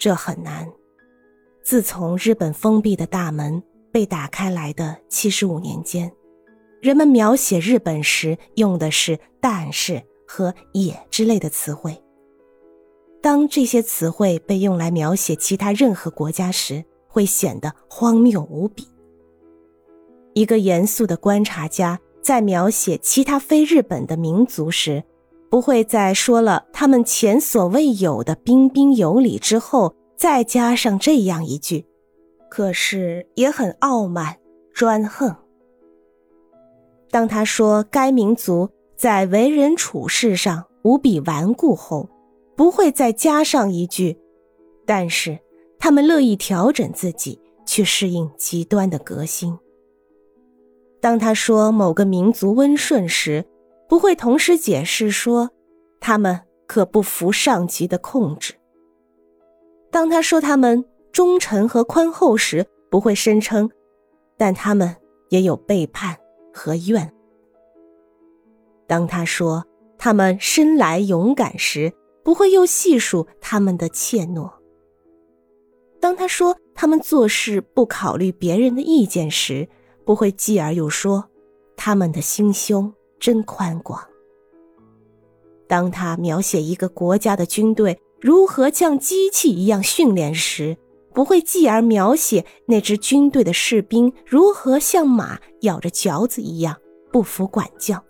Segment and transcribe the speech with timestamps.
[0.00, 0.66] 这很难。
[1.62, 3.62] 自从日本封闭的大门
[3.92, 6.10] 被打开来的七十五年间，
[6.80, 12.02] 人们描写日本时用的是“但是”和“也”之类的词汇。
[13.20, 18.88] 当这些词汇被用来描写其他任何国家时，会显得荒谬无比。
[20.32, 25.04] 一个严肃的观察家在描写其他非日本的民族时，
[25.50, 29.94] 不会在说了他们前所未有的彬彬有礼之后。
[30.20, 31.86] 再加上这样一句，
[32.50, 34.36] 可是也很傲慢
[34.74, 35.34] 专横。
[37.10, 42.06] 当他说该民族在为人处事上无比顽固后，
[42.54, 44.18] 不会再加上一句，
[44.84, 45.38] 但是
[45.78, 49.58] 他们乐意调整自己去适应极端的革新。
[51.00, 53.42] 当他说某个民族温顺时，
[53.90, 55.50] 不会同时解释说，
[55.98, 58.54] 他们可不服上级的控制。
[59.90, 63.68] 当他说他们忠诚和宽厚时，不会声称，
[64.38, 64.94] 但他们
[65.30, 66.16] 也有背叛
[66.54, 67.12] 和怨。
[68.86, 69.64] 当他说
[69.98, 74.48] 他们生来勇敢时，不会又细数他们的怯懦。
[75.98, 79.68] 当他说他们做事不考虑别人的意见时，
[80.04, 81.28] 不会继而又说
[81.76, 84.02] 他们的心胸真宽广。
[85.68, 88.00] 当他描写一个国家的军队。
[88.22, 90.76] 如何像机器一样训练时，
[91.14, 96.76] 不会继而描写那支军队的士兵如何像马咬着嚼子一样
[97.10, 98.04] 不服管教，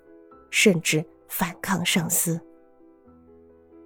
[0.50, 2.41] 甚至反抗上司。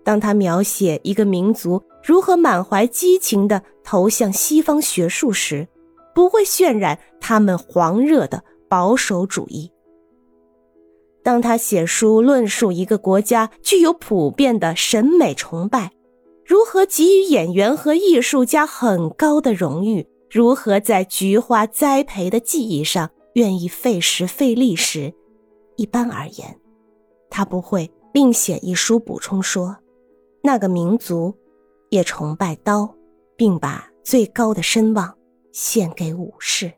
[0.03, 5.69] 当他描写一个民族如何满怀激情地投向西方学术时，
[6.15, 9.71] 不会渲染他们狂热的保守主义。
[11.25, 15.91] 当他写书论述一个国家具有普遍的审美崇拜。
[16.45, 20.07] 如何给予演员和艺术家很高的荣誉？
[20.31, 25.15] 如何在菊花栽培的技艺上愿意费时费力时，
[25.77, 26.61] 一般而言，
[27.31, 29.77] 他不会另写一书补充说，
[30.43, 31.35] 那个民族
[31.89, 32.95] 也崇拜刀，
[33.37, 35.17] 并把最高的声望
[35.53, 36.71] 献给武士。